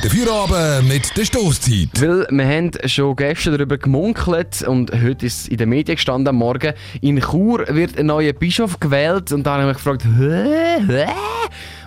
[0.00, 1.88] guten Feierabend mit der Stoßzeit.
[2.00, 6.28] Weil wir haben schon gestern darüber gemunkelt und heute ist es in den Medien gestanden
[6.28, 10.04] am Morgen, in Chur wird ein neuer Bischof gewählt und da habe ich mich gefragt,
[10.04, 10.78] hä?
[10.86, 11.06] Hä?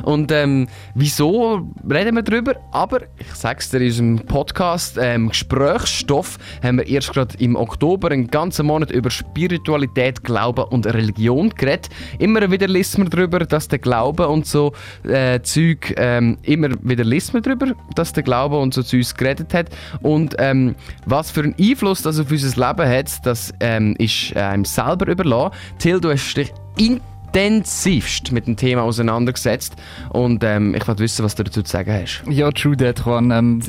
[0.04, 2.56] Und ähm, wieso reden wir darüber?
[2.72, 7.56] Aber ich sage es dir, in unserem Podcast ähm, Gesprächsstoff haben wir erst gerade im
[7.56, 11.90] Oktober einen ganzen Monat über Spiritualität, Glauben und Religion geredet.
[12.20, 14.74] Immer wieder liest man darüber, dass der Glaube und so
[15.04, 19.54] äh, Zeug, ähm, immer wieder liest man darüber, dass der Glaube und so Zeug geredet
[19.54, 19.68] hat.
[20.02, 24.66] Und ähm, was für einen Einfluss das auf unser Leben hat, das ähm, ist einem
[24.66, 25.56] selber überlassen.
[25.78, 26.52] Till, du hast dich
[27.34, 29.76] intensivst mit dem Thema auseinandergesetzt
[30.10, 32.24] und ähm, ich wollte wissen, was du dazu zu sagen hast.
[32.30, 33.32] Ja, true that, Juan.
[33.32, 33.62] Ähm,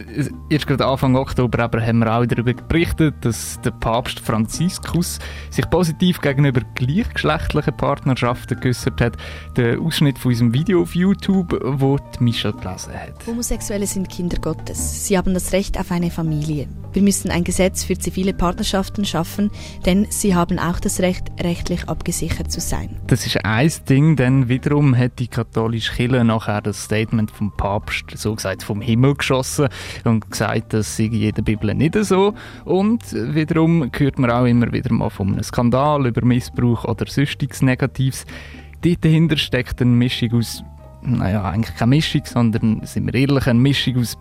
[0.51, 5.19] erst gerade Anfang Oktober aber haben wir auch darüber berichtet, dass der Papst Franziskus
[5.51, 9.17] sich positiv gegenüber gleichgeschlechtlichen Partnerschaften geäußert hat.
[9.57, 13.27] Der Ausschnitt von unserem Video auf YouTube, wo die Michelle gelesen hat.
[13.27, 15.07] Homosexuelle sind Kinder Gottes.
[15.07, 16.69] Sie haben das Recht auf eine Familie.
[16.93, 19.51] Wir müssen ein Gesetz für zivile Partnerschaften schaffen,
[19.87, 23.01] denn sie haben auch das Recht, rechtlich abgesichert zu sein.
[23.07, 28.05] Das ist ein Ding, denn wiederum hat die katholische Kirche nachher das Statement vom Papst
[28.15, 29.69] so gesagt vom Himmel geschossen
[30.05, 32.33] und gesagt, das sei in der Bibel nicht so.
[32.65, 37.61] Und wiederum hört man auch immer wieder mal von einem Skandal über Missbrauch oder sonstiges
[37.61, 38.25] Negatives.
[38.81, 40.65] Dort dahinter steckt eine Mischung aus,
[41.03, 44.17] naja, eigentlich keine Mischung, sondern, sind wir ehrlich, eine Mischung aus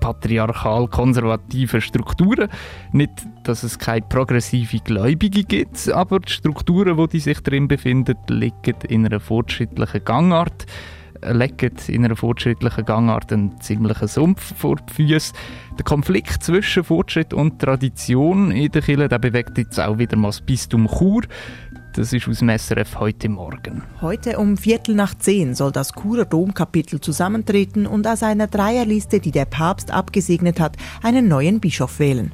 [0.00, 2.48] patriarchal-konservative Strukturen.
[2.92, 3.12] Nicht,
[3.44, 8.76] dass es keine progressive Gläubige gibt, aber die Strukturen, wo die sich drin befinden, liegen
[8.88, 10.66] in einer fortschrittlichen Gangart
[11.22, 15.34] legen in einer fortschrittlichen Gangart einen ziemlichen Sumpf vor die Füße.
[15.78, 20.28] Der Konflikt zwischen Fortschritt und Tradition in der Kirche der bewegt jetzt auch wieder mal
[20.28, 21.22] das Bistum Chur.
[21.94, 23.82] Das ist aus dem SRF heute Morgen.
[24.00, 29.32] Heute um Viertel nach zehn soll das Churer Domkapitel zusammentreten und aus einer Dreierliste, die
[29.32, 32.30] der Papst abgesegnet hat, einen neuen Bischof wählen.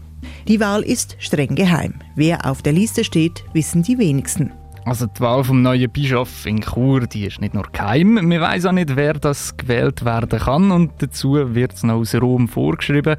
[0.47, 1.95] Die Wahl ist streng geheim.
[2.17, 4.53] Wer auf der Liste steht, wissen die wenigsten.
[4.84, 8.15] Also die Wahl vom neuen Bischof in Chur, die ist nicht nur geheim.
[8.15, 12.15] Man weiß auch nicht, wer das gewählt werden kann und dazu wird es noch aus
[12.15, 13.16] Rom vorgeschrieben.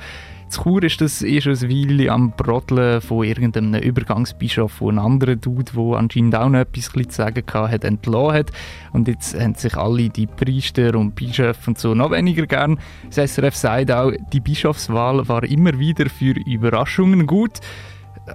[0.47, 4.99] In Chur ist das eh schon eine Weile am Brodeln von irgendeinem Übergangsbischof, der einen
[4.99, 8.51] anderen Dude, der anscheinend auch noch etwas zu sagen hatte, entlassen hat.
[8.93, 12.79] Und jetzt haben sich alle die Priester und Bischöfe und so noch weniger gern.
[13.13, 17.59] Das SRF sagt auch, die Bischofswahl war immer wieder für Überraschungen gut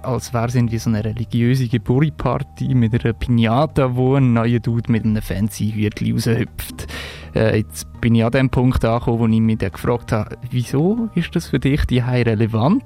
[0.01, 4.91] als wäre es irgendwie so eine religiöse Geburtstagsparty mit einer Pinata, wo ein neuer Dude
[4.91, 6.87] mit einem fancy Hütchen raushüpft.
[7.35, 11.09] Äh, jetzt bin ich an dem Punkt angekommen, wo ich mich dann gefragt habe, wieso
[11.15, 12.83] ist das für dich die relevant?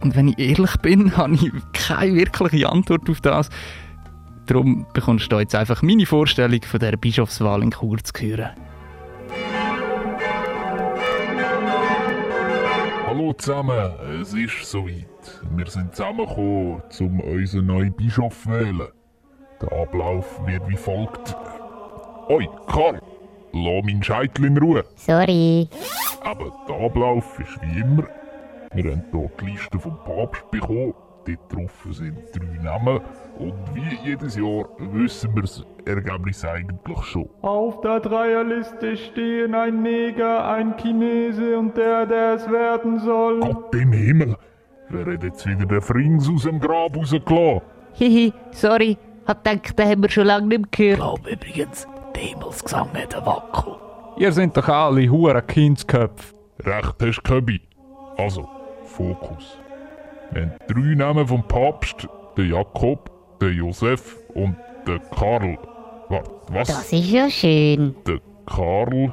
[0.00, 3.50] Und wenn ich ehrlich bin, habe ich keine wirkliche Antwort auf das.
[4.46, 8.50] Darum bekommst du jetzt einfach meine Vorstellung von der Bischofswahl in Chur zu hören.
[13.06, 15.06] Hallo zusammen, es ist soweit.
[15.56, 18.88] Wir sind zusammengekommen, um unseren neuen Bischof zu wählen.
[19.60, 21.34] Der Ablauf wird wie folgt.
[22.28, 23.00] Oi, Karl,
[23.64, 24.84] lass meinen Scheitel in Ruhe.
[24.96, 25.68] Sorry.
[26.22, 28.04] Aber der Ablauf ist wie immer.
[28.74, 30.94] Wir haben hier die Liste vom Papst bekommen.
[31.26, 33.00] Dort drauf sind drei Namen.
[33.38, 37.28] Und wie jedes Jahr wissen wir das Ergebnis eigentlich schon.
[37.42, 43.40] Auf der Dreierliste stehen ein Neger, ein Chinese und der, der es werden soll.
[43.40, 44.36] Gott im Himmel!
[44.88, 47.62] Wer hat jetzt wieder den Frings aus dem Grab rausgelassen?
[47.94, 48.96] Hihi, sorry.
[49.26, 51.18] Hab gedacht, den haben wir schon lange nicht mehr gehört.
[51.18, 53.76] Ich glaube übrigens, Himmelsgesang hat einen Wackel.
[54.18, 56.34] Ihr seid doch alle hure Kindsköpfe.
[56.60, 57.60] Recht hast Köbi.
[58.16, 58.48] Also,
[58.84, 59.58] Fokus.
[60.30, 62.08] Wir haben drei Namen vom Papst.
[62.36, 63.10] Der Jakob,
[63.40, 64.56] der Josef und
[64.86, 65.58] der Karl.
[66.08, 66.68] Warte, was?
[66.68, 67.94] Das ist ja schön.
[68.06, 69.12] Der Karl.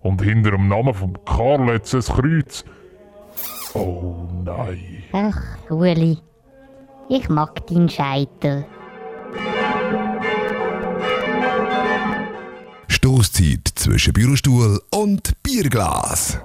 [0.00, 2.64] Und hinter dem Namen vom Karl hat es ein Kreuz.
[3.74, 5.04] Oh nein.
[5.12, 6.18] Ach, Uli.
[7.08, 8.64] Ich mag deinen Scheitel.
[13.04, 16.38] Stoßzeit zwischen Bürostuhl und Bierglas.